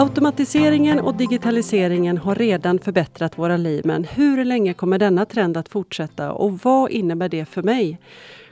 [0.00, 5.68] Automatiseringen och digitaliseringen har redan förbättrat våra liv men hur länge kommer denna trend att
[5.68, 7.98] fortsätta och vad innebär det för mig?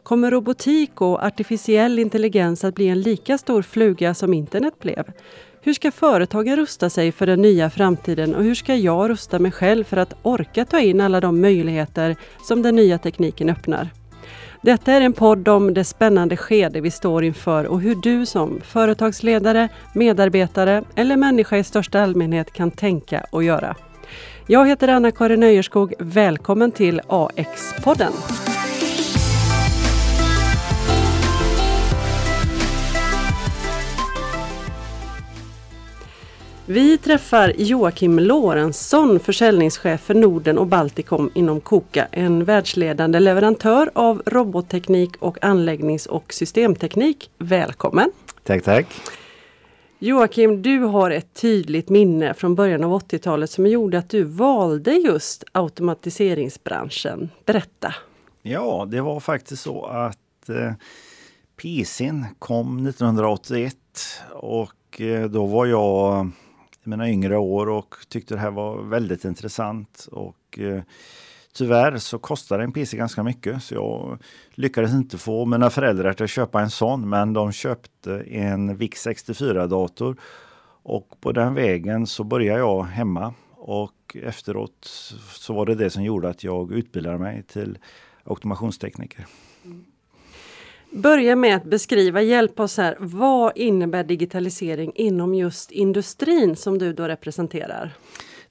[0.02, 5.04] Kommer robotik och artificiell intelligens att bli en lika stor fluga som internet blev?
[5.62, 9.52] Hur ska företagen rusta sig för den nya framtiden och hur ska jag rusta mig
[9.52, 13.90] själv för att orka ta in alla de möjligheter som den nya tekniken öppnar?
[14.62, 18.60] Detta är en podd om det spännande skede vi står inför och hur du som
[18.64, 23.76] företagsledare, medarbetare eller människa i största allmänhet kan tänka och göra.
[24.46, 25.94] Jag heter Anna-Karin Öjerskog.
[25.98, 28.12] Välkommen till AX-podden.
[36.70, 44.22] Vi träffar Joakim Lorentzon, försäljningschef för Norden och Baltikum inom KOKA, en världsledande leverantör av
[44.26, 47.30] robotteknik och anläggnings och systemteknik.
[47.38, 48.10] Välkommen!
[48.42, 48.86] Tack, tack!
[49.98, 54.92] Joakim, du har ett tydligt minne från början av 80-talet som gjorde att du valde
[54.92, 57.30] just automatiseringsbranschen.
[57.44, 57.94] Berätta!
[58.42, 60.72] Ja, det var faktiskt så att eh,
[61.62, 63.74] PCn kom 1981
[64.32, 66.30] och eh, då var jag
[66.88, 70.08] mina yngre år och tyckte det här var väldigt intressant.
[70.12, 70.82] Och, eh,
[71.52, 74.18] tyvärr så kostade en PC ganska mycket så jag
[74.50, 80.16] lyckades inte få mina föräldrar att köpa en sån men de köpte en VIX64-dator
[80.82, 84.84] Och på den vägen så började jag hemma och efteråt
[85.32, 87.78] så var det det som gjorde att jag utbildade mig till
[88.24, 89.26] automationstekniker.
[90.90, 92.96] Börja med att beskriva, hjälp oss här.
[93.00, 97.92] Vad innebär digitalisering inom just industrin som du då representerar?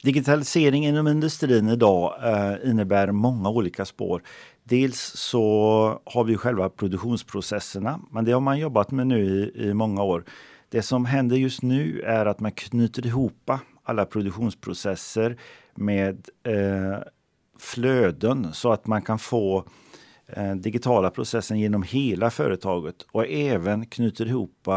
[0.02, 4.22] Digitalisering inom industrin idag eh, innebär många olika spår.
[4.64, 9.74] Dels så har vi själva produktionsprocesserna, men det har man jobbat med nu i, i
[9.74, 10.24] många år.
[10.68, 13.50] Det som händer just nu är att man knyter ihop
[13.82, 15.36] alla produktionsprocesser
[15.74, 16.98] med eh,
[17.58, 19.87] flöden så att man kan få Eh,
[20.32, 24.68] Eh, digitala processen genom hela företaget och även knyter ihop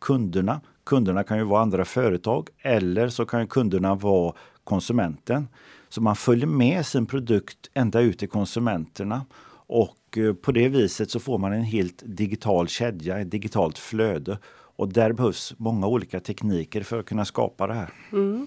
[0.00, 0.60] kunderna.
[0.84, 5.48] Kunderna kan ju vara andra företag eller så kan kunderna vara konsumenten.
[5.88, 9.26] Så man följer med sin produkt ända ut till konsumenterna
[9.66, 14.38] och eh, på det viset så får man en helt digital kedja, ett digitalt flöde.
[14.76, 17.92] Och där behövs många olika tekniker för att kunna skapa det här.
[18.12, 18.46] Mm.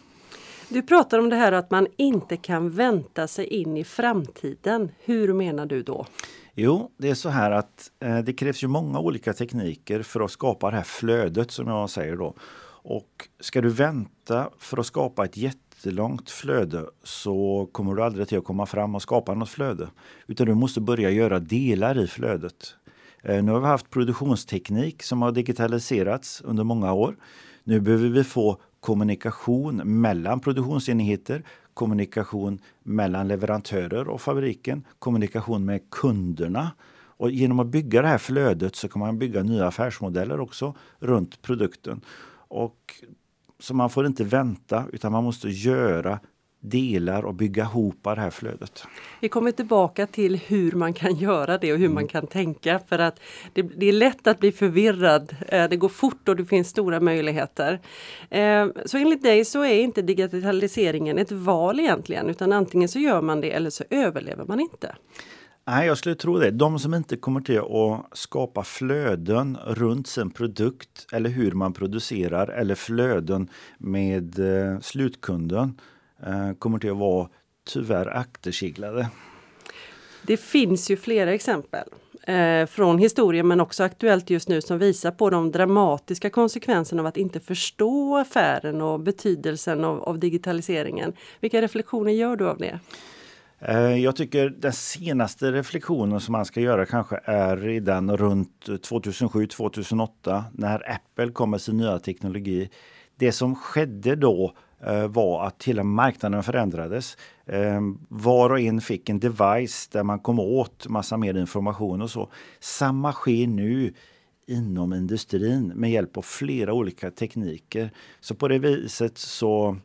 [0.70, 4.92] Du pratar om det här att man inte kan vänta sig in i framtiden.
[5.00, 6.06] Hur menar du då?
[6.60, 10.32] Jo, det är så här att eh, det krävs ju många olika tekniker för att
[10.32, 12.34] skapa det här flödet som jag säger då.
[12.84, 18.38] Och ska du vänta för att skapa ett jättelångt flöde så kommer du aldrig till
[18.38, 19.90] att komma fram och skapa något flöde.
[20.28, 22.76] Utan du måste börja göra delar i flödet.
[23.24, 27.16] Eh, nu har vi haft produktionsteknik som har digitaliserats under många år.
[27.64, 31.44] Nu behöver vi få kommunikation mellan produktionsenheter,
[31.78, 36.72] kommunikation mellan leverantörer och fabriken, kommunikation med kunderna.
[37.20, 41.42] Och genom att bygga det här flödet så kan man bygga nya affärsmodeller också runt
[41.42, 42.02] produkten.
[42.50, 43.04] Och,
[43.60, 46.20] så man får inte vänta utan man måste göra
[46.70, 48.84] delar och bygga ihop det här flödet.
[49.20, 51.96] Vi kommer tillbaka till hur man kan göra det och hur mm.
[51.96, 53.20] man kan tänka för att
[53.54, 55.36] det, det, är lätt att bli förvirrad.
[55.48, 57.80] Eh, det går fort och det finns stora möjligheter.
[58.30, 63.22] Eh, så enligt dig så är inte digitaliseringen ett val egentligen utan antingen så gör
[63.22, 64.96] man det eller så överlever man inte.
[65.68, 66.52] Nej, jag skulle tro det.
[66.52, 72.48] De som inte kommer till att skapa flöden runt sin produkt eller hur man producerar
[72.48, 75.80] eller flöden med eh, slutkunden
[76.60, 77.30] kommer till att vara
[77.68, 79.10] tyvärr akterseglade.
[80.28, 81.90] Det finns ju flera exempel
[82.24, 87.06] eh, från historien men också aktuellt just nu som visar på de dramatiska konsekvenserna av
[87.06, 91.14] att inte förstå affären och betydelsen av, av digitaliseringen.
[91.40, 92.80] Vilka reflektioner gör du av det?
[93.60, 98.66] Eh, jag tycker den senaste reflektionen som man ska göra kanske är i den runt
[98.68, 102.70] 2007-2008 när Apple kom med sin nya teknologi.
[103.16, 107.18] Det som skedde då Eh, Eh, var att hela marknaden förändrades.
[107.46, 112.12] Eh, var och en fick en device där man kom åt massa mer information och
[112.12, 112.32] så.
[112.60, 113.94] Samma sker nu
[114.48, 117.92] inom industrin med hjälp av flera olika tekniker.
[118.20, 119.78] Så på det viset så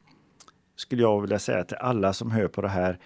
[0.77, 2.99] skulle jag vilja säga till alla som hör på det här,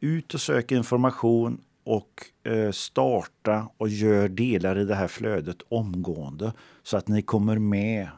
[0.00, 6.52] ut och sök information och eh, starta och gör delar i det här flödet omgående
[6.82, 8.08] så att ni kommer med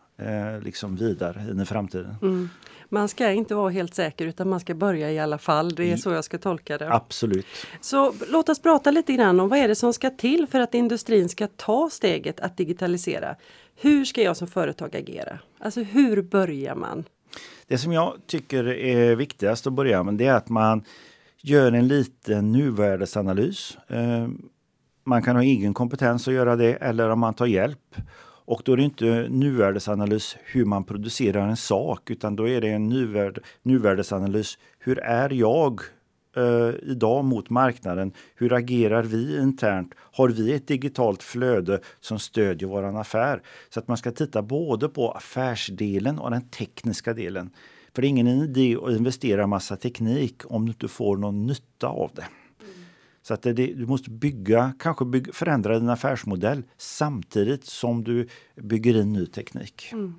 [0.63, 2.15] liksom vidare in i framtiden.
[2.23, 2.49] Mm.
[2.89, 5.75] Man ska inte vara helt säker utan man ska börja i alla fall.
[5.75, 6.93] Det är så jag ska tolka det.
[6.95, 7.47] Absolut.
[7.81, 10.75] Så låt oss prata lite grann om vad är det som ska till för att
[10.75, 13.37] industrin ska ta steget att digitalisera.
[13.77, 15.39] Hur ska jag som företag agera?
[15.59, 17.05] Alltså hur börjar man?
[17.67, 20.85] Det som jag tycker är viktigast att börja med det är att man
[21.41, 23.79] gör en liten nuvärdesanalys.
[23.89, 24.29] Eh,
[25.05, 27.97] man kan ha egen kompetens att göra det eller om man tar hjälp.
[28.45, 32.69] Och då är det inte nuvärdesanalys hur man producerar en sak utan då är det
[32.69, 34.59] en nuvärd, nuvärdesanalys.
[34.79, 35.81] Hur är jag
[36.37, 38.13] eh, idag mot marknaden?
[38.35, 39.95] Hur agerar vi internt?
[39.97, 43.43] Har vi ett digitalt flöde som stödjer vår affär?
[43.71, 47.51] Så att man ska titta både på affärsdelen och den tekniska delen.
[47.95, 51.87] För det är ingen idé att investera massa teknik om du inte får någon nytta
[51.87, 52.25] av det.
[53.23, 59.01] Så att det, du måste bygga, kanske bygga, förändra din affärsmodell samtidigt som du bygger
[59.01, 59.89] in ny teknik.
[59.93, 60.15] Mm.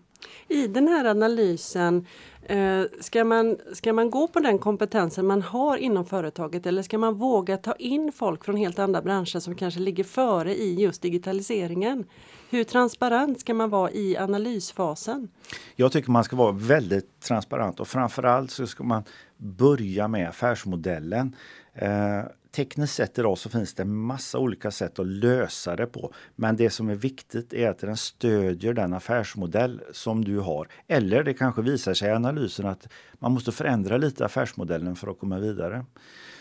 [0.47, 2.05] I den här analysen,
[2.44, 6.97] eh, ska, man, ska man gå på den kompetensen man har inom företaget eller ska
[6.97, 11.01] man våga ta in folk från helt andra branscher som kanske ligger före i just
[11.01, 12.05] digitaliseringen?
[12.50, 15.27] Hur transparent ska man vara i analysfasen?
[15.75, 19.03] Jag tycker man ska vara väldigt transparent och framförallt så ska man
[19.44, 21.36] börja med affärsmodellen.
[21.74, 26.13] Eh, tekniskt sett idag så finns det massa olika sätt att lösa det på.
[26.36, 30.68] Men det som är viktigt är att den stödjer den affärsmodell som du har.
[30.88, 35.19] Eller det kanske visar sig i analysen att man måste förändra lite affärsmodellen för att
[35.19, 35.86] komma vidare.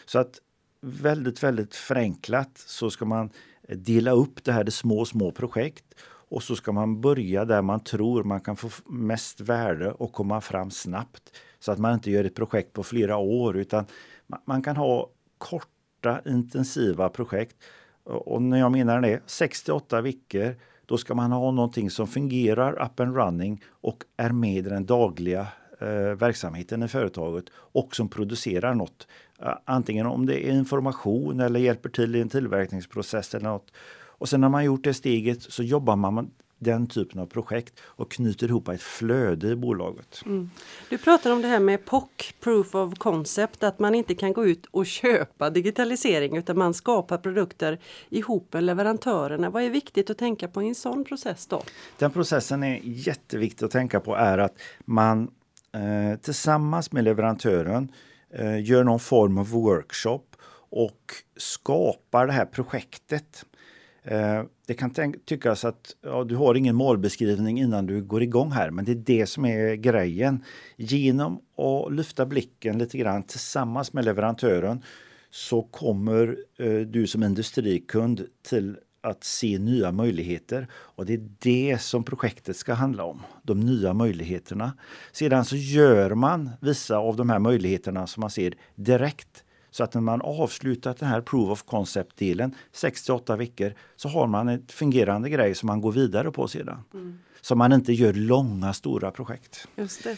[0.05, 0.39] Så att
[0.81, 3.31] väldigt, väldigt förenklat så ska man
[3.69, 7.81] dela upp det här i små, små projekt och så ska man börja där man
[7.81, 11.33] tror man kan få mest värde och komma fram snabbt.
[11.63, 13.87] Så att man inte gör ett projekt på flera år utan
[14.45, 17.57] man kan ha korta intensiva projekt.
[18.05, 20.55] Och när jag menar det, 68 veckor,
[20.87, 24.87] då ska man ha någonting som fungerar up and running och är med i den
[24.87, 25.47] dagliga
[25.81, 29.07] eh, verksamheten i företaget och som producerar något.
[29.43, 33.73] Eh, antingen om det är information eller hjälper till i en tillverkningsprocess eller något.
[34.23, 36.31] Och sen när man gjort det steget så jobbar man
[36.65, 40.23] den typen av projekt och knyter ihop ett flöde i bolaget.
[40.27, 40.51] Mm.
[40.89, 44.47] Du pratar om det här med POC, Proof of Concept, att man inte kan gå
[44.47, 47.79] ut och köpa digitalisering utan man skapar produkter
[48.11, 49.51] ihop med leverantörerna.
[49.51, 51.63] Vad är viktigt att tänka på i en sån process då?
[51.99, 54.55] Den processen är jätteviktig att tänka på är att
[54.85, 55.31] man
[55.73, 57.93] eh, tillsammans med leverantören
[58.35, 60.23] eh, gör någon form av workshop
[60.71, 63.45] och skapar det här projektet.
[64.05, 68.71] Eh, det kan tyckas att ja, du har ingen målbeskrivning innan du går igång här,
[68.71, 70.45] men det är det som är grejen.
[70.77, 74.83] Genom att lyfta blicken lite grann tillsammans med leverantören
[75.31, 80.69] så kommer eh, du som industrikund till att se nya möjligheter.
[80.73, 84.73] Och det är det som projektet ska handla om, de nya möjligheterna.
[85.13, 89.95] Sedan så gör man vissa av de här möjligheterna som man ser direkt så att
[89.95, 95.31] när man avslutat den här Proof of Concept-delen, 68 veckor, så har man ett fungerande
[95.31, 96.85] grej som man går vidare på sedan.
[96.95, 97.19] Mm.
[97.41, 99.69] Så man inte gör långa stora projekt.
[99.77, 100.17] Just det.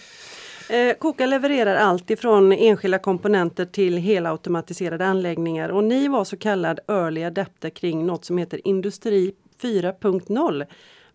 [0.69, 6.81] Eh, Koka levererar allt ifrån enskilda komponenter till helautomatiserade anläggningar och ni var så kallad
[6.89, 10.67] early adapter kring något som heter Industri 4.0.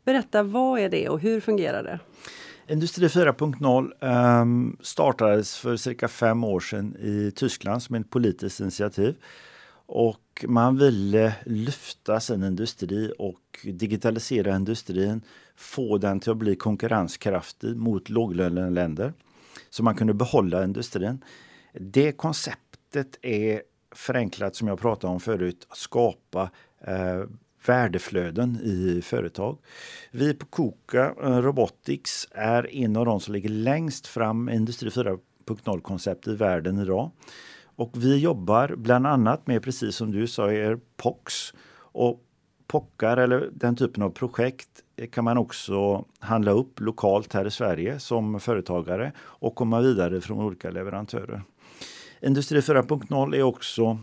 [0.06, 2.00] Berätta, vad är det och hur fungerar det?
[2.70, 8.60] Industri 4.0 um, ehm, startades för cirka fem år sedan i Tyskland som ett politiskt
[8.60, 9.16] initiativ.
[9.86, 15.22] Och man ville lyfta sin industri och digitalisera industrin,
[15.56, 19.14] få den till att bli konkurrenskraftig mot låglöneländer
[19.70, 21.24] så man kunde behålla industrin.
[21.74, 23.62] Det konceptet är
[23.96, 26.50] förenklat som jag pratade om förut, att skapa
[26.82, 27.24] eh,
[27.66, 29.58] värdeflöden i företag.
[30.12, 34.90] Vi på KOKA eh, Robotics är en av de som ligger längst fram i Industri
[34.90, 37.12] 4.0-koncept i världen idag.
[37.76, 41.54] Och vi jobbar bland annat med, precis som du sa, er POX.
[41.92, 42.26] Och
[42.68, 44.70] POCar eller den typen av projekt
[45.12, 50.40] kan man också handla upp lokalt här i Sverige som företagare och komma vidare från
[50.40, 51.44] olika leverantörer.
[52.22, 54.00] Industri 4.0 är också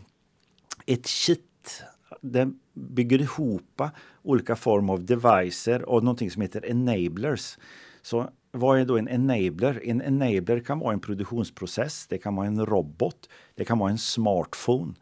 [0.87, 1.83] ett kit
[2.21, 3.83] den bygger ihop
[4.23, 7.59] olika former av devices och någonting som heter enablers.
[8.03, 9.81] Så vad är då en enabler?
[9.85, 13.99] En enabler kan vara en produktionsprocess, det kan vara en robot, det kan vara en
[13.99, 14.95] smartphone.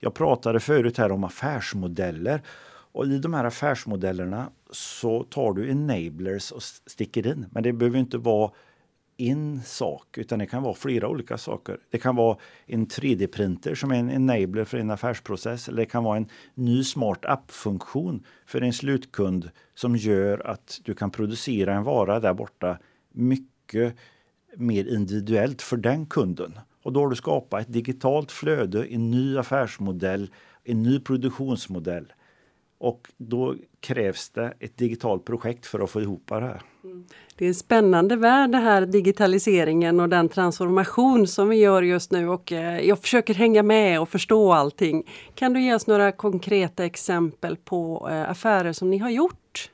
[0.00, 2.42] Jag pratade förut här om affärsmodeller
[2.92, 7.46] och i de här affärsmodellerna så tar du enablers och sticker in.
[7.50, 8.50] Men det behöver inte vara
[9.16, 11.78] en sak, utan det kan vara flera olika saker.
[11.90, 15.68] Det kan vara en 3D-printer som är en enabler för en affärsprocess.
[15.68, 20.94] Eller det kan vara en ny smart app-funktion för en slutkund som gör att du
[20.94, 22.78] kan producera en vara där borta
[23.12, 23.96] mycket
[24.56, 26.58] mer individuellt för den kunden.
[26.82, 30.30] Och då har du skapat ett digitalt flöde, en ny affärsmodell,
[30.64, 32.12] en ny produktionsmodell.
[32.82, 36.62] Och då krävs det ett digitalt projekt för att få ihop det här.
[36.84, 37.04] Mm.
[37.36, 42.12] Det är en spännande värld det här digitaliseringen och den transformation som vi gör just
[42.12, 45.10] nu och eh, jag försöker hänga med och förstå allting.
[45.34, 49.70] Kan du ge oss några konkreta exempel på eh, affärer som ni har gjort?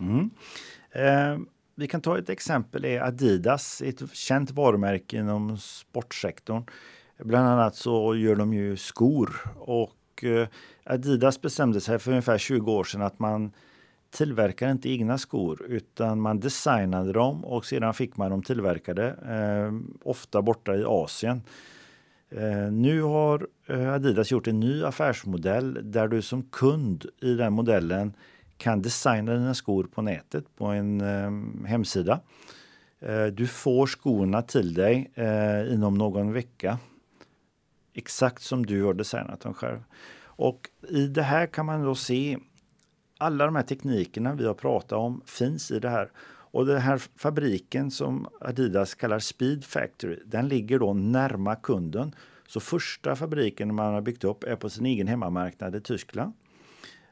[0.00, 0.30] Mm.
[0.90, 1.38] Eh,
[1.74, 6.64] vi kan ta ett exempel, är Adidas, ett känt varumärke inom sportsektorn.
[7.18, 9.92] Bland annat så gör de ju skor och
[10.24, 10.48] Eh,
[10.84, 13.52] Adidas bestämde sig för ungefär 20 år sedan att man
[14.10, 19.98] tillverkar inte egna skor utan man designade dem och sedan fick man dem tillverkade, eh,
[20.02, 21.42] ofta borta i Asien.
[22.30, 27.52] Eh, nu har eh, Adidas gjort en ny affärsmodell där du som kund i den
[27.52, 28.12] modellen
[28.56, 32.20] kan designa dina skor på nätet på en eh, hemsida.
[33.00, 35.10] Eh, du får skorna till dig
[35.72, 36.78] inom någon vecka.
[37.94, 39.78] Exakt som du har designat dem själv.
[40.22, 42.38] Och i det här kan man då se
[43.18, 46.10] alla de här teknikerna vi har pratat om finns i det här.
[46.52, 52.14] Och den här fabriken som Adidas kallar Speed Factory, den ligger då närma kunden.
[52.48, 56.32] Så första fabriken man har byggt upp är på sin egen hemmamarknad i Tyskland.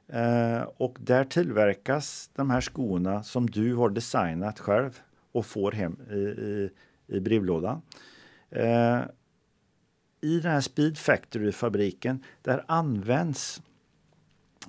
[0.08, 5.00] Eh, och där tillverkas de här skorna som du har designat själv
[5.32, 6.70] och får hem i, i,
[7.06, 7.82] i brevlådan.
[8.50, 9.00] Eh,
[10.20, 13.62] i den här Speed Factory-fabriken där används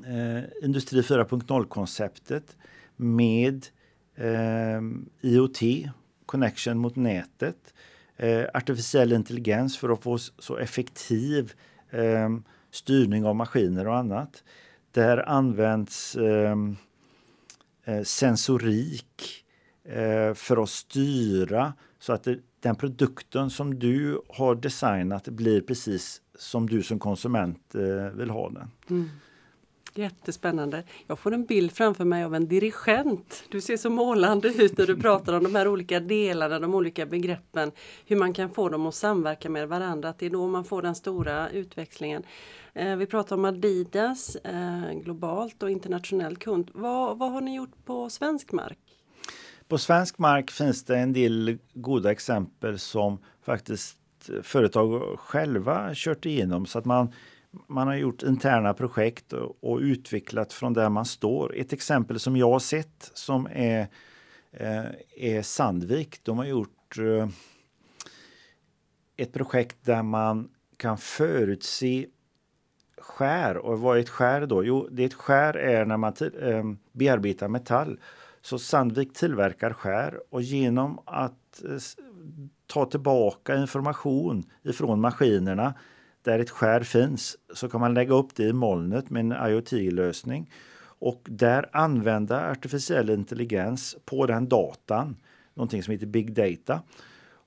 [0.06, 2.58] eh, Industri 4.0-konceptet
[2.96, 3.65] med
[4.15, 4.82] eh,
[5.22, 5.60] IoT,
[6.25, 7.74] connection mot nätet,
[8.18, 11.53] eh, artificiell intelligens för att få så effektiv
[11.89, 12.29] eh,
[12.72, 14.44] styrning av maskiner och annat.
[14.91, 16.56] Där används eh,
[17.86, 19.46] eh sensorik
[19.84, 26.22] eh, för att styra så att det, den produkten som du har designat blir precis
[26.38, 28.72] som du som konsument eh, vill ha den.
[28.89, 29.10] Mm.
[29.94, 30.84] Jättespännande.
[31.08, 33.44] Jag får en bild framför mig av en dirigent.
[33.50, 37.06] Du ser så målande ut när du pratar om de här olika delarna, de olika
[37.06, 37.72] begreppen.
[38.06, 40.10] Hur man kan få dem att samverka med varandra.
[40.10, 42.24] Att det är då man får den stora utväxlingen.
[42.74, 46.72] Eh, vi pratar om Adidas, eh, globalt och internationell kund.
[46.74, 48.80] Vad, vad har ni gjort på svensk mark?
[49.70, 53.98] På svensk mark finns det en del goda exempel som faktiskt
[54.44, 57.14] företag själva kört igenom så att man
[57.68, 61.56] man har gjort interna projekt och, och, utvecklat från där man står.
[61.56, 63.88] Ett exempel som jag har sett som är,
[64.52, 64.86] eh,
[65.18, 66.24] är Sandvik.
[66.24, 67.30] De har gjort eh,
[69.18, 72.06] ett projekt där man kan förutse
[72.98, 73.58] skär.
[73.58, 74.66] Och vad är ett skär då?
[74.66, 78.00] Jo, det är ett skär är när man eh, bearbetar metall.
[78.41, 81.77] Så Sandvik tillverkar skär och genom att eh,
[82.67, 85.74] ta tillbaka information ifrån maskinerna
[86.22, 90.51] där ett skär finns så kan man lägga upp det i molnet med en IoT-lösning
[91.00, 95.17] och där använda artificiell intelligens på den datan,
[95.53, 96.81] någonting som heter big data.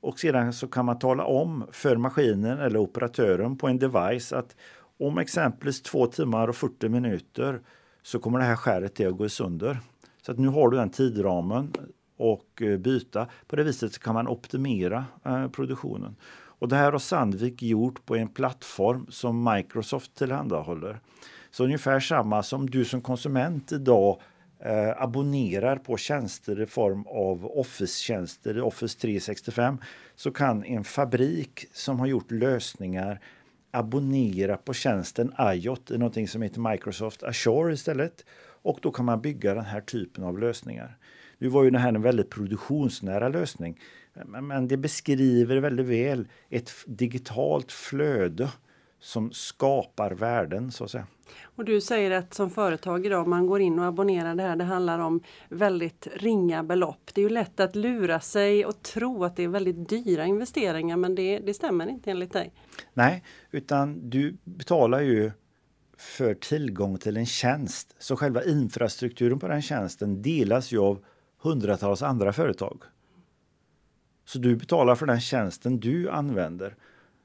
[0.00, 4.56] Och sedan så kan man tala om för maskinen eller operatören på en device att
[4.99, 7.61] om exempelvis två timmar och 40 minuter
[8.02, 9.78] så kommer det här skäret att gå sönder.
[10.26, 11.73] Så att nu har du den tidramen
[12.17, 13.29] och eh, byta.
[13.47, 16.17] På det viset kan man optimera eh, produktionen.
[16.62, 21.00] Och det här har Sandvik gjort på en plattform som Microsoft tillhandahåller.
[21.50, 24.21] Så ungefär samma som du som konsument idag
[24.61, 29.79] eh, abonnerar på tjänster i form av Office-tjänster Office 365
[30.17, 33.21] så kan en fabrik som har gjort lösningar
[33.71, 38.25] abonnera på tjänsten IOT i någonting som heter Microsoft Azure istället.
[38.62, 40.99] Och då kan man bygga den här typen av lösningar.
[41.38, 43.81] Nu var ju det här en väldigt produktionsnära lösning.
[44.25, 48.49] Men det beskriver väldigt väl ett digitalt flöde
[49.00, 51.07] som skapar värden så att säga.
[51.57, 54.64] Och du säger att som företag idag, man går in och abonnerar det här, det
[54.64, 57.11] handlar om väldigt ringa belopp.
[57.14, 60.97] Det är ju lätt att lura sig och tro att det är väldigt dyra investeringar
[60.97, 62.52] men det, det stämmer inte enligt dig.
[62.95, 65.33] Nej, utan du betalar ju
[66.02, 67.94] för tillgång till en tjänst.
[67.99, 71.04] Så själva infrastrukturen på den tjänsten delas ju av
[71.42, 72.82] hundratals andra företag.
[74.25, 76.76] Så du betalar för den tjänsten du använder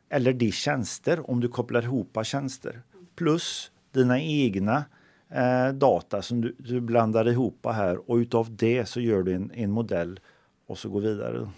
[0.09, 2.81] eller de tjänster om du kopplar ihop tjänster
[3.15, 4.85] plus dina egna
[5.29, 9.51] eh, data som du, du, blandar ihop här och utav det så gör du en,
[9.51, 10.19] en modell
[10.67, 11.49] och så går vidare.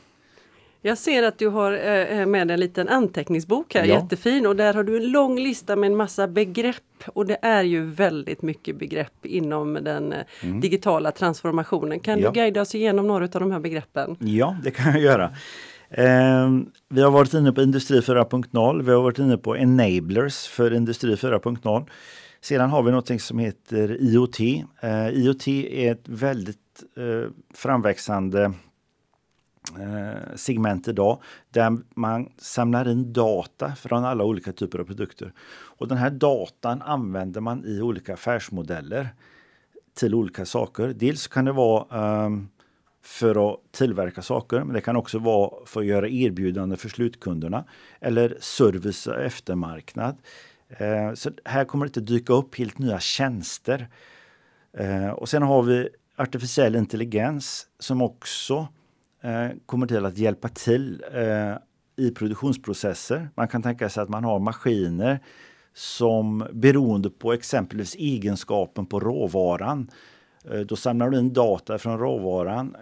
[0.82, 3.94] Jag ser att du har eh, med en liten anteckningsbok här, ja.
[3.94, 6.76] jättefin och där har du en lång lista med en massa begrepp
[7.08, 10.62] och det är ju väldigt mycket begrepp inom den eh, mm.
[10.62, 12.00] digitala transformationen.
[12.00, 12.32] Kan ja.
[12.32, 14.16] du guida oss igenom några av de här begreppen?
[14.20, 15.32] Ja, det kan jag göra.
[15.90, 16.50] Eh,
[16.90, 21.16] vi har varit inne på Industri 4.0, vi har varit inne på enablers för Industri
[21.16, 21.88] 4.0.
[22.42, 24.40] Sedan har vi något som heter IoT.
[24.82, 26.58] Eh, IoT är ett väldigt
[26.98, 28.52] eh, framväxande eh,
[29.78, 35.34] Eh, segment idag där man samlar in data från alla olika typer av produkter.
[35.50, 39.10] Och den här datan använder man i olika affärsmodeller
[39.94, 40.94] till olika saker.
[40.96, 42.50] Dels kan det vara um,
[43.02, 47.64] för att tillverka saker, men det kan också vara för att göra erbjudanden för slutkunderna
[48.00, 50.18] eller service och eftermarknad.
[50.70, 53.88] Eh, så här kommer det inte dyka upp helt nya tjänster.
[54.74, 58.68] Eh, och sen har vi artificiell intelligens som också
[59.22, 61.56] Eh, kommer till att hjälpa till eh,
[62.06, 63.30] i produktionsprocesser.
[63.36, 65.20] Man kan tänka sig att man har maskiner
[65.74, 69.92] som beroende på exempelvis egenskapen på råvaran
[70.52, 72.76] eh, då samlar du in data från råvaran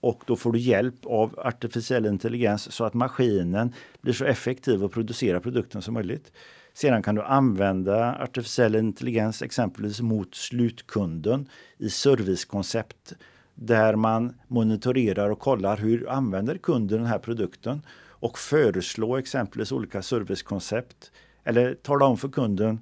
[0.00, 4.92] och då får du hjälp av artificiell intelligens så att maskinen blir så effektiv och
[4.92, 6.32] producerar produkten som möjligt.
[6.72, 13.14] Sedan kan du använda artificiell intelligens exempelvis mot slutkunden i servicekoncept
[13.60, 20.02] där man monitorerar och kollar hur använder kunden den här produkten och föreslå exempelvis olika
[20.02, 21.12] servicekoncept
[21.44, 22.80] eller tala om för kunden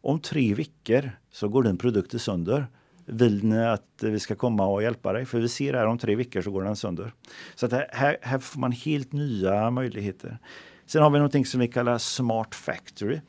[0.00, 2.66] om tre veckor så går din produkt sönder.
[3.04, 5.26] Vill ni att vi ska komma och hjälpa dig?
[5.26, 7.12] För vi ser här om tre veckor så går den sönder.
[7.54, 10.38] Så att här, här får man helt nya möjligheter.
[10.86, 13.20] Sen har vi någonting som vi kallar Smart Factory.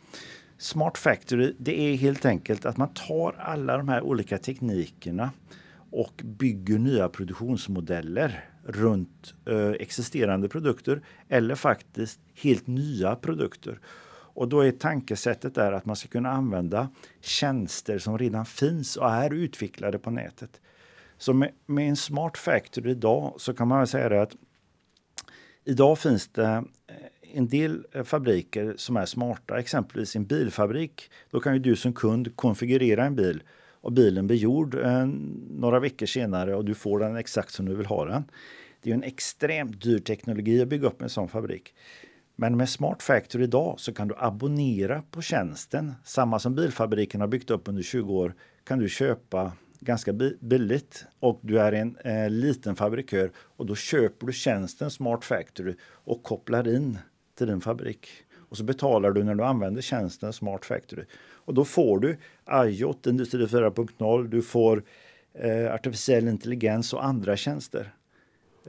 [0.58, 5.30] Smart Factory det är helt enkelt att man tar alla de här olika teknikerna
[5.92, 13.80] och bygger nya produktionsmodeller runt eh, existerande produkter eller faktiskt helt nya produkter.
[14.40, 16.90] Och då är tankesättet där att man ska kunna använda
[17.22, 20.62] tjänster som redan finns och är utvecklade på nätet.
[21.18, 24.36] Så med, med en Smart Factory idag så kan man säga att
[25.64, 26.96] idag finns det eh,
[27.34, 31.12] en del eh, fabriker som är smarta, exempelvis en bilfabrik.
[31.30, 33.44] Då kan ju du som kund konfigurera en bil
[33.82, 35.06] och bilen blir gjord eh,
[35.50, 38.24] några veckor senare och du får den exakt som du vill ha den.
[38.82, 41.74] Det är en extremt dyr teknologi att bygga upp en sån fabrik.
[42.36, 45.94] Men med Smart Factory idag så kan du abonnera på tjänsten.
[46.04, 51.40] Samma som bilfabriken har byggt upp under 20 år kan du köpa ganska billigt och
[51.42, 56.76] du är en eh, liten fabrikör och då köper du tjänsten Smart Factory och kopplar
[56.76, 56.98] in
[57.38, 58.08] till din fabrik.
[58.50, 61.04] Och så betalar du när du använder tjänsten Smart Factory.
[61.32, 62.18] Och då får du
[62.66, 64.84] IOT, Industri 4.0, du får
[65.34, 67.94] eh, artificiell intelligens och andra tjänster.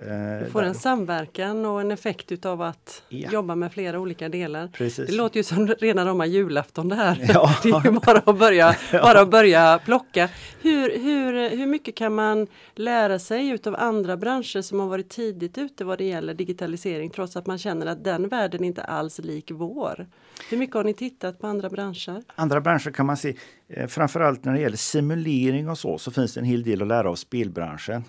[0.02, 3.30] Eh, du får en samverkan och en effekt utav att ja.
[3.32, 4.68] jobba med flera olika delar.
[4.68, 5.10] Precis.
[5.10, 7.26] Det låter ju som rena rama julafton det här.
[7.28, 7.56] Ja.
[7.62, 10.28] det är ju bara att börja, bara att börja plocka.
[10.60, 15.58] Hur, hur, hur mycket kan man lära sig utav andra branscher som har varit tidigt
[15.58, 19.50] ute vad det gäller digitalisering trots att man känner att den världen inte alls lik
[19.50, 20.06] vår?
[20.50, 22.22] Hur mycket har ni tittat på andra branscher?
[22.34, 23.34] Andra branscher kan man se,
[23.68, 26.88] eh, framförallt när det gäller simulering och så, så finns det en hel del att
[26.88, 28.04] lära av spelbranschen.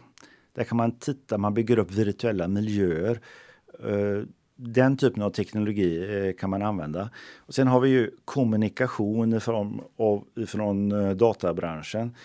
[0.54, 3.20] Där kan man titta, man bygger upp virtuella miljöer.
[3.84, 4.24] Eh,
[4.56, 7.10] den typen av teknologi eh, kan man använda.
[7.38, 9.82] Och sen har vi ju kommunikation från,
[10.48, 12.16] från eh, databranschen.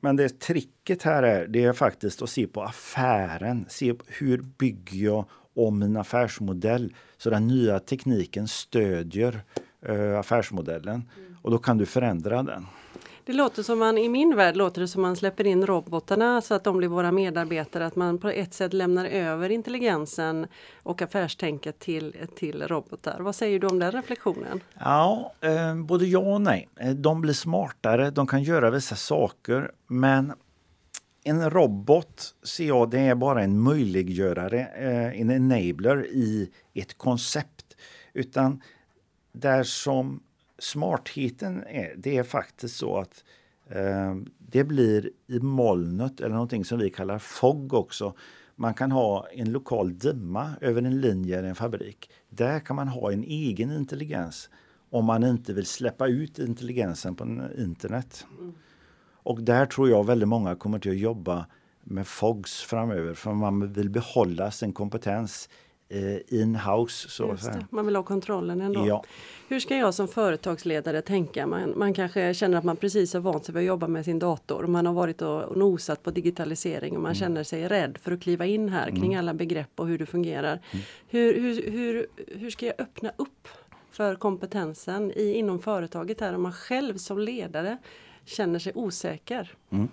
[0.00, 3.66] Men det tricket här är, det är faktiskt att se på affären.
[3.68, 9.42] Se hur bygger jag om min affärsmodell så den nya tekniken stödjer
[10.18, 10.94] affärsmodellen.
[10.94, 11.36] Mm.
[11.42, 12.66] Och då kan du förändra den.
[13.26, 16.54] Det låter som man, i min värld låter det som man släpper in robotarna så
[16.54, 17.86] att de blir våra medarbetare.
[17.86, 20.46] Att man på ett sätt lämnar över intelligensen
[20.82, 23.20] och affärstänket till, till robotar.
[23.20, 24.60] Vad säger du om den reflektionen?
[24.80, 26.68] Ja, eh, både ja och nej.
[26.76, 30.32] Eh, de blir smartare, de kan göra vissa saker men
[31.24, 37.76] en robot ser jag det är bara en möjliggörare, eh, en enabler i ett koncept.
[38.12, 38.62] Utan
[39.32, 40.20] där som
[40.64, 43.24] smartheten är, det är faktiskt så att
[43.68, 48.14] eh, det blir i molnet eller någonting som vi kallar FOG också.
[48.56, 52.10] Man kan ha en lokal dimma över en linje eller en fabrik.
[52.28, 54.50] Där kan man ha en egen intelligens
[54.90, 57.24] om man inte vill släppa ut intelligensen på
[57.58, 58.26] internet.
[59.22, 61.46] Och där tror jag väldigt många kommer till att jobba
[61.80, 65.63] med FOGs framöver för man vill behålla sin kompetens Eh,
[66.28, 67.08] in-house.
[67.08, 67.36] Så
[67.70, 68.86] man vill ha kontrollen ändå.
[68.86, 69.04] Ja.
[69.48, 71.46] Hur ska jag som företagsledare tänka?
[71.46, 74.18] Man, man kanske känner att man precis har vant sig vid att jobba med sin
[74.18, 74.66] dator.
[74.66, 77.14] Man har varit och nosat på digitalisering och man mm.
[77.14, 79.18] känner sig rädd för att kliva in här kring mm.
[79.18, 80.60] alla begrepp och hur det fungerar.
[80.70, 80.84] Mm.
[81.08, 82.06] Hur, hur, hur,
[82.38, 83.48] hur ska jag öppna upp
[83.90, 87.78] för kompetensen i, inom företaget här om man själv som ledare
[88.24, 89.52] känner sig osäker?
[89.70, 89.88] Mm.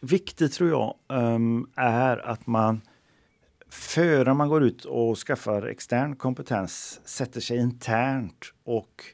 [0.00, 2.80] Viktigt tror jag um, är att man
[3.72, 9.04] före man går ut och skaffar extern kompetens sätter sig internt och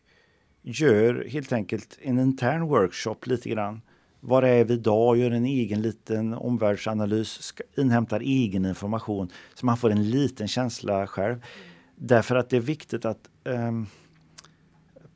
[0.62, 3.80] gör helt enkelt en intern workshop lite grann.
[4.20, 5.16] Var är vi idag?
[5.16, 11.44] Gör en egen liten omvärldsanalys, inhämtar egen information så man får en liten känsla själv.
[11.96, 13.86] Därför att det är viktigt att um,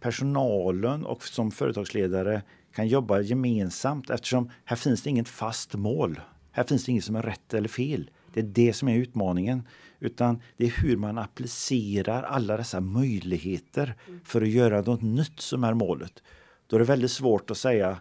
[0.00, 2.42] personalen och som företagsledare
[2.74, 6.20] kan jobba gemensamt eftersom här finns det inget fast mål.
[6.52, 8.10] Här finns det inget som är rätt eller fel.
[8.32, 9.68] Det är det som är utmaningen.
[10.00, 15.64] Utan det är hur man applicerar alla dessa möjligheter för att göra något nytt som
[15.64, 16.22] är målet.
[16.66, 18.00] Då är det väldigt svårt att säga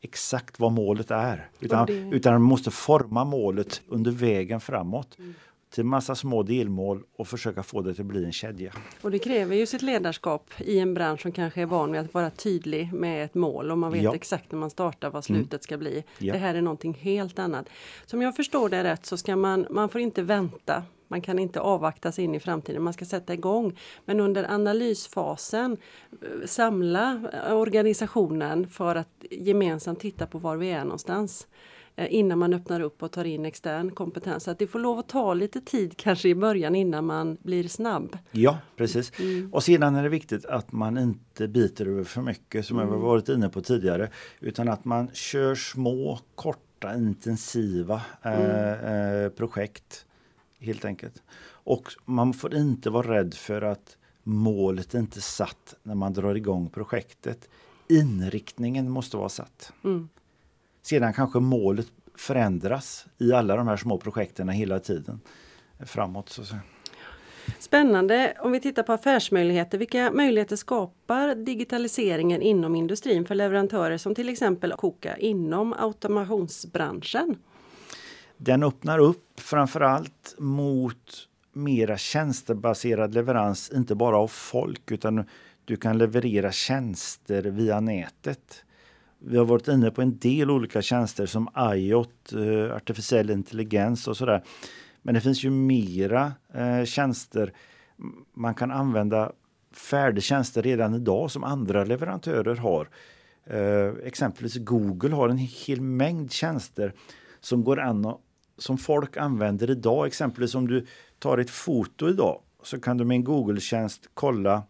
[0.00, 1.48] exakt vad målet är.
[1.60, 1.92] Utan, det...
[1.92, 5.18] utan man måste forma målet under vägen framåt.
[5.18, 5.34] Mm
[5.74, 8.72] till massa små delmål och försöka få det till att bli en kedja.
[9.02, 12.14] Och det kräver ju sitt ledarskap i en bransch som kanske är van vid att
[12.14, 14.14] vara tydlig med ett mål och man vet ja.
[14.14, 15.62] exakt när man startar vad slutet mm.
[15.62, 16.04] ska bli.
[16.18, 16.32] Ja.
[16.32, 17.68] Det här är någonting helt annat.
[18.06, 21.60] Som jag förstår det rätt så ska man, man får inte vänta man kan inte
[21.60, 23.78] avvakta sig in i framtiden, man ska sätta igång.
[24.04, 25.76] Men under analysfasen
[26.12, 31.46] eh, samla organisationen för att gemensamt titta på var vi är någonstans.
[31.96, 34.44] Eh, innan man öppnar upp och tar in extern kompetens.
[34.44, 37.68] Så att det får lov att ta lite tid kanske i början innan man blir
[37.68, 38.18] snabb.
[38.30, 39.12] Ja precis.
[39.20, 39.54] Mm.
[39.54, 42.92] Och sedan är det viktigt att man inte biter över för mycket som mm.
[42.92, 44.10] jag varit inne på tidigare.
[44.40, 49.24] Utan att man kör små, korta, intensiva eh, mm.
[49.24, 50.06] eh, projekt.
[50.58, 51.22] Helt enkelt.
[51.46, 56.70] Och man får inte vara rädd för att målet inte satt när man drar igång
[56.70, 57.48] projektet.
[57.88, 59.72] Inriktningen måste vara satt.
[59.84, 60.08] Mm.
[60.86, 65.20] Sedan kanske målet förändras i alla de här små projekten hela tiden
[65.86, 66.28] framåt.
[66.28, 66.42] Så
[67.58, 68.34] Spännande!
[68.40, 74.28] Om vi tittar på affärsmöjligheter, vilka möjligheter skapar digitaliseringen inom industrin för leverantörer som till
[74.28, 77.36] exempel Koka inom automationsbranschen?
[78.36, 85.24] Den öppnar upp framförallt mot mera tjänstebaserad leverans, inte bara av folk utan
[85.64, 88.63] du kan leverera tjänster via nätet.
[89.26, 94.16] Vi har varit inne på en del olika tjänster som IOT, eh, artificiell intelligens och
[94.16, 94.42] sådär.
[95.02, 97.52] Men det finns ju mera eh, tjänster.
[98.34, 99.32] Man kan använda
[99.72, 102.88] färdigtjänster redan idag som andra leverantörer har.
[103.46, 106.92] Eh, exempelvis Google har en hel mängd tjänster
[107.40, 108.20] som går an och,
[108.58, 110.06] som folk använder idag.
[110.06, 110.86] Exempelvis om du
[111.18, 114.62] tar ett foto idag så kan du med en Google-tjänst kolla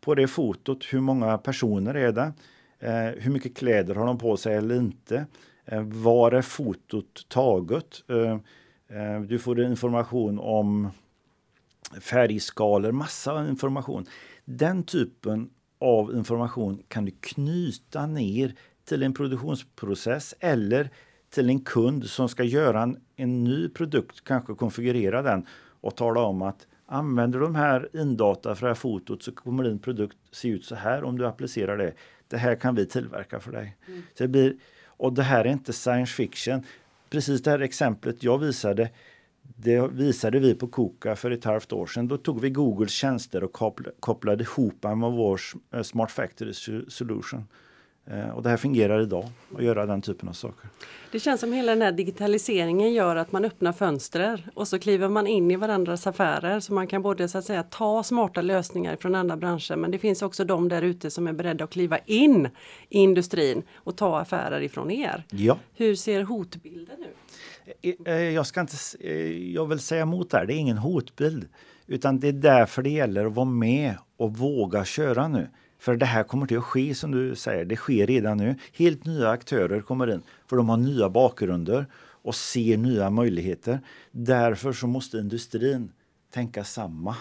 [0.00, 2.32] på det fotot, hur många personer är det?
[2.80, 5.26] Eh, hur mycket kläder har de på sig eller inte?
[5.64, 8.02] Eh, var är fotot taget?
[8.08, 8.38] Eh,
[8.98, 10.90] eh du får information om
[12.00, 14.06] färgskalor, massa information.
[14.44, 20.90] Den typen av information kan du knyta ner till en produktionsprocess eller
[21.30, 25.46] till en kund som ska göra en, en ny produkt, kanske konfigurera den
[25.80, 29.64] och tala om att använder du de här indata för det här fotot så kommer
[29.64, 31.92] din produkt se ut så här om du applicerar det
[32.28, 33.76] det här kan vi tillverka för dig.
[33.88, 34.02] Mm.
[34.14, 36.62] Så det blir, och det här är inte science fiction.
[37.10, 38.90] Precis det här exemplet jag visade,
[39.42, 42.08] det visade vi på KOKA för ett halvt år sedan.
[42.08, 43.52] Då tog vi Googles tjänster och
[44.00, 45.40] kopplade ihop med vår
[45.82, 46.52] Smart Factory
[46.88, 47.44] Solution.
[48.06, 50.70] Eh, och det här fungerar idag att göra den typen av saker.
[51.12, 55.08] Det känns som hela den här digitaliseringen gör att man öppnar fönster och så kliver
[55.08, 58.96] man in i varandras affärer så man kan både så att säga ta smarta lösningar
[58.96, 61.98] från andra branscher men det finns också de där ute som är beredda att kliva
[61.98, 62.48] in
[62.88, 65.24] i industrin och ta affärer ifrån er.
[65.30, 65.58] Ja.
[65.74, 67.16] Hur ser hotbilden ut?
[67.82, 68.76] Eh, eh, jag ska inte,
[69.52, 71.48] jag vill säga emot där, det är ingen hotbild.
[71.86, 75.48] Utan det är därför det gäller att vara med och våga köra nu.
[75.80, 78.54] För det här kommer till att ske som du säger, det sker redan nu.
[78.72, 81.86] Helt nya aktörer kommer in för de har nya bakgrunder
[82.22, 83.80] och ser nya möjligheter.
[84.10, 85.92] Därför så måste industrin
[86.32, 87.16] tänka samma.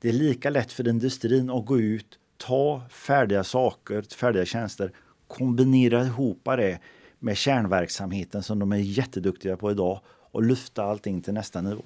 [0.00, 4.92] Det är lika lätt för industrin att gå ut, ta färdiga saker, färdiga tjänster,
[5.26, 6.78] kombinera ihop det
[7.18, 11.84] med kärnverksamheten som de är jätteduktiga på idag och lyfta allting till nästa nivå.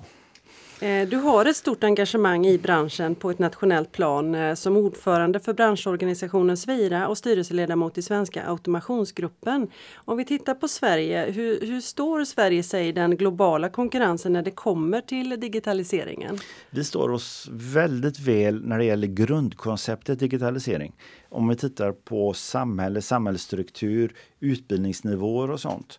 [0.80, 5.40] Eh, du har ett stort engagemang i branschen på ett nationellt plan eh, som ordförande
[5.40, 9.68] för branschorganisationen Svira och styrelseledamot i Svenska automationsgruppen.
[9.94, 14.42] Om vi tittar på Sverige, hur, hur står Sverige sig i den globala konkurrensen när
[14.42, 16.38] det kommer till digitaliseringen?
[16.70, 20.92] Vi står oss väldigt väl när det gäller grundkonceptet digitalisering.
[21.28, 25.98] Om vi tittar på samhälle, samhällsstruktur, utbildningsnivåer och sånt.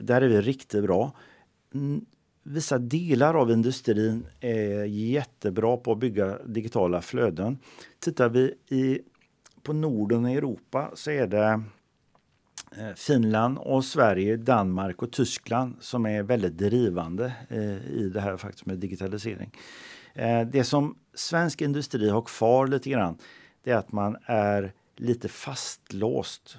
[0.00, 1.12] Där är vi riktigt bra
[2.44, 7.58] vissa delar av industrin är jättebra på att bygga digitala flöden.
[7.98, 9.00] Tittar vi i,
[9.62, 11.62] på Norden och Europa så är det
[12.76, 18.36] eh, Finland och Sverige, Danmark och Tyskland som är väldigt drivande eh, i det här
[18.36, 19.50] faktiskt med digitalisering.
[20.14, 23.18] Eh, det som svensk industri har kvar lite grann
[23.64, 26.56] det är att man är lite fastlåst.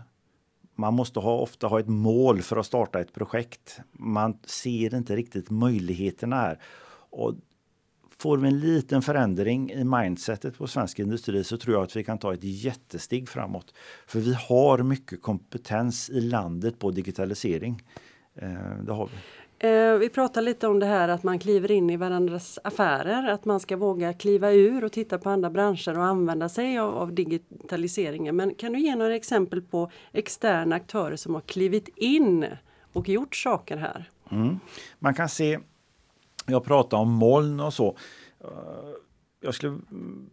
[0.75, 3.79] Man måste ha, ofta ha ett mål för att starta ett projekt.
[3.91, 6.59] Man ser inte riktigt möjligheterna här.
[7.09, 7.33] Och
[8.17, 12.03] får vi en liten förändring i mindsetet på svensk industri så tror jag att vi
[12.03, 13.73] kan ta ett jättesteg framåt.
[14.07, 17.83] För vi har mycket kompetens i landet på digitalisering.
[18.35, 19.11] Eh, det har vi.
[19.59, 23.45] Eh, vi pratar lite om det här att man kliver in i varandras affärer, att
[23.45, 27.13] man ska våga kliva ur och titta på andra branscher och använda sig av, av
[27.13, 28.35] digitaliseringen.
[28.35, 32.45] Men kan du ge några exempel på externa aktörer som har klivit in
[32.93, 34.09] och gjort saker här?
[34.31, 34.59] Mm.
[34.99, 35.59] Man kan se,
[36.45, 37.97] jag pratar om moln och så.
[38.43, 38.49] Eh,
[39.41, 39.77] jag skulle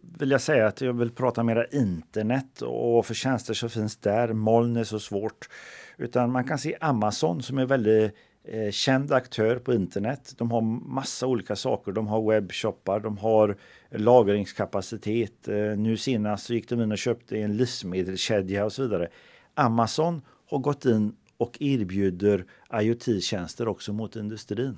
[0.01, 4.33] vilja säga att jag vill prata mera internet och för tjänster som finns där.
[4.33, 5.49] Moln är så svårt.
[5.97, 10.33] Utan man kan se Amazon som är väldigt eh, känd aktör på internet.
[10.37, 11.91] De har massa olika saker.
[11.91, 13.57] De har webbshoppar, de har
[13.89, 15.47] lagringskapacitet.
[15.47, 19.09] Eh, nu senast så gick de in och köpte en livsmedelskedja och så vidare.
[19.53, 24.77] Amazon har gått in och erbjuder IoT-tjänster också mot industrin.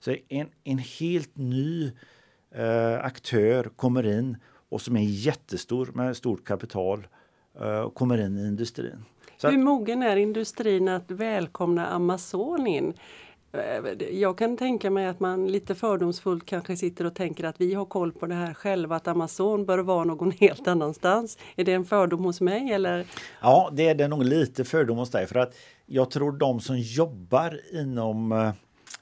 [0.00, 1.92] Så en, en helt ny
[2.50, 4.36] eh, aktör kommer in
[4.68, 7.06] och som är jättestor med stort kapital
[7.60, 9.04] eh, och kommer in i industrin.
[9.40, 12.94] Så Hur mogen är industrin att välkomna Amazon in?
[14.10, 17.84] Jag kan tänka mig att man lite fördomsfullt kanske sitter och tänker att vi har
[17.84, 21.38] koll på det här själva, att Amazon bör vara någon helt annanstans.
[21.56, 23.06] Är det en fördom hos mig eller?
[23.40, 25.54] Ja, det är det nog lite fördom hos dig för att
[25.86, 28.50] jag tror de som jobbar inom eh,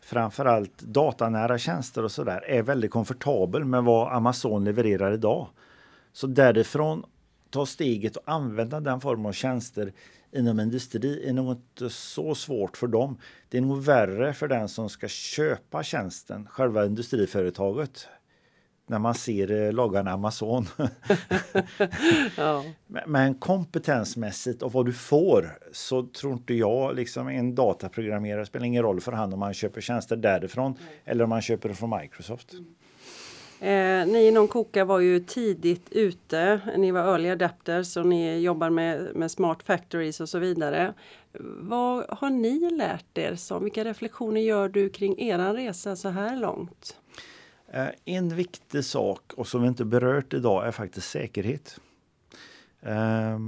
[0.01, 5.46] framförallt datanära tjänster och sådär är väldigt komfortabel med vad Amazon levererar idag.
[6.12, 7.05] Så därifrån
[7.51, 9.92] ta steget och använda den formen av tjänster
[10.33, 13.19] inom industri är nog inte så svårt för dem.
[13.49, 18.09] Det är nog värre för den som ska köpa tjänsten, själva industriföretaget
[18.88, 20.67] när man ser eh, loggan Amazon.
[22.37, 22.64] ja.
[23.07, 28.83] Men kompetensmässigt och vad du får så tror inte jag, liksom en dataprogrammerare spelar ingen
[28.83, 30.93] roll för han om man köper tjänster därifrån mm.
[31.05, 32.53] eller om man köper det från Microsoft.
[32.53, 32.64] Mm.
[33.61, 36.61] Eh, ni inom Koka var ju tidigt ute.
[36.77, 40.94] Ni var early adapters och ni jobbar med, med smart factories och så vidare.
[41.61, 43.35] Vad har ni lärt er?
[43.35, 46.97] Som, vilka reflektioner gör du kring er resa så här långt?
[47.73, 51.81] Eh, en viktig sak och som vi inte berört idag är faktiskt säkerhet.
[52.81, 53.38] Eh,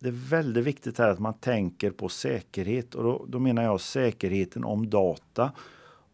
[0.00, 3.80] det är väldigt viktigt här att man tänker på säkerhet och då, då menar jag
[3.80, 5.52] säkerheten om data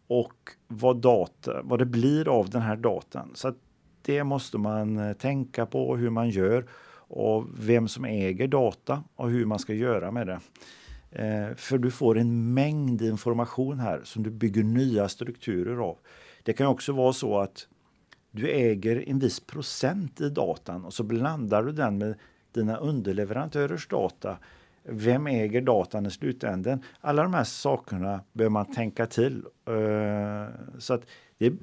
[0.07, 3.31] och vad, data, vad det blir av den här datan.
[3.33, 3.53] Så
[4.01, 6.65] det måste man eh, tänka på hur man gör
[7.09, 10.39] och vem som äger data och hur man ska göra med det.
[11.11, 15.97] Eh, för du får en mängd information här som du bygger nya strukturer av.
[16.43, 17.67] Det kan också vara så att
[18.31, 22.15] du äger en viss procent i datan och så blandar du den med
[22.51, 24.37] dina underleverantörers data
[24.87, 26.83] vem äger datan i slutänden?
[27.01, 29.43] Alla de här sakerna behöver man tänka till.
[29.69, 30.47] Uh,
[30.79, 31.01] så att
[31.37, 31.53] det är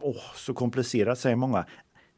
[0.00, 1.64] oh, så komplicerat säger många.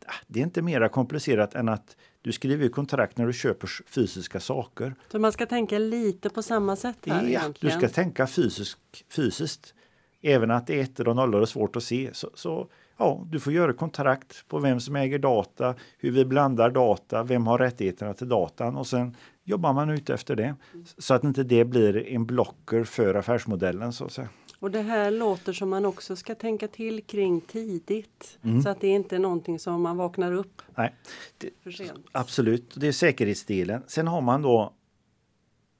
[0.06, 4.40] Ah, det är inte mer komplicerat än att du skriver kontrakt när du köper fysiska
[4.40, 4.94] saker.
[5.12, 7.78] Så man ska tänka lite på samma sätt här ja, egentligen?
[7.78, 9.74] Du ska tänka fysisk, fysiskt.
[10.22, 12.10] Även att det är ettor och nollor är svårt att se.
[12.12, 16.70] Så, så, ja, du får göra kontrakt på vem som äger data, hur vi blandar
[16.70, 20.54] data, vem har rättigheterna till datan och sen jobbar man ut efter det.
[20.98, 24.28] Så att inte det blir en blocker för affärsmodellen så att säga.
[24.60, 28.38] Och det här låter som man också ska tänka till kring tidigt.
[28.42, 28.62] Mm.
[28.62, 30.94] Så att det inte är någonting som man vaknar upp Nej,
[31.38, 32.06] det, för sent.
[32.12, 33.82] Absolut, det är säkerhetsdelen.
[33.86, 34.72] Sen har man då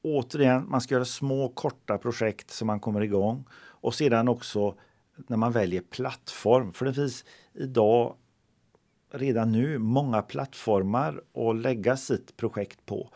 [0.03, 3.45] återigen, man ska göra små korta projekt som man kommer igång.
[3.55, 4.75] Och sedan också
[5.17, 6.73] när man väljer plattform.
[6.73, 8.17] För det finns idag
[9.13, 13.11] redan nu många plattformar att lägga sitt projekt på.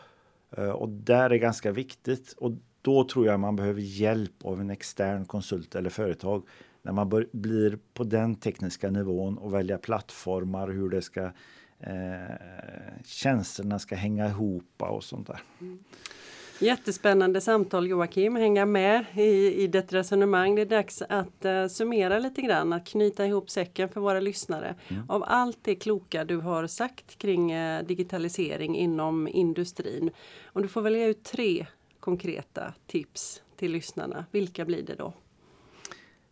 [0.51, 2.33] Eh, och där är ganska viktigt.
[2.37, 6.43] Och då tror jag man behöver hjälp av en extern konsult eller företag
[6.81, 11.31] när man bör, blir på den tekniska nivån och välja plattformar, hur det ska
[11.79, 12.35] eh,
[13.05, 15.39] tjänsterna ska hänga ihop och sånt där.
[15.61, 15.79] Mm.
[16.59, 20.55] Jättespännande samtal Joakim, hänga med i, i det resonemang.
[20.55, 24.75] Det är dags att uh, summera lite grann, att knyta ihop säcken för våra lyssnare.
[24.87, 25.09] Mm.
[25.09, 30.11] Av allt det kloka du har sagt kring uh, digitalisering inom industrin.
[30.45, 31.67] Om du får välja ut tre
[31.99, 35.13] konkreta tips till lyssnarna, vilka blir det då?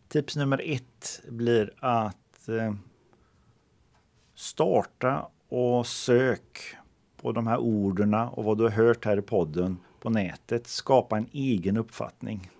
[0.08, 2.74] Tips nummer ett blir att uh,
[4.34, 6.76] starta och sök
[7.16, 10.66] på de här orden och vad du har hört här i podden på nätet.
[10.66, 12.50] Skapa en egen uppfattning.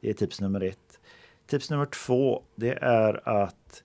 [0.00, 1.00] Det är tips nummer ett.
[1.46, 3.82] Tips nummer två det är att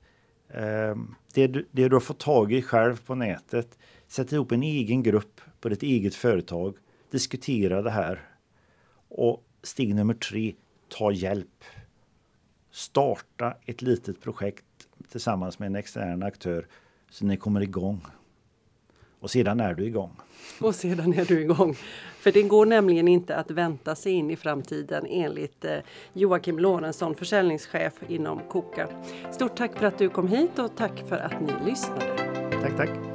[0.49, 0.95] eh,
[1.33, 3.77] det, du, det du har fått tag i själv på nätet
[4.13, 6.77] Sätt ihop en egen grupp på ditt eget företag.
[7.11, 8.29] Diskutera det här.
[9.09, 10.53] Och steg nummer tre,
[10.87, 11.63] ta hjälp.
[12.71, 14.65] Starta ett litet projekt
[15.11, 16.67] tillsammans med en extern aktör
[17.09, 18.01] så ni kommer igång.
[19.23, 20.11] Och sedan är du igång.
[20.61, 21.75] Och sedan är du igång.
[22.19, 25.77] För det går nämligen inte att vänta sig in i framtiden enligt eh,
[26.13, 28.87] Joakim Lorentzon, försäljningschef inom Koka.
[29.31, 32.17] Stort tack för att du kom hit och tack för att ni lyssnade.
[32.61, 33.12] Tack, tack.